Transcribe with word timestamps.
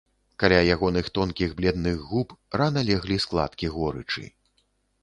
Каля 0.43 0.55
ягоных 0.75 1.11
тонкіх 1.17 1.53
бледных 1.59 2.01
губ 2.09 2.35
рана 2.63 2.87
леглі 2.89 3.23
складкі 3.29 3.73
горычы. 3.77 4.29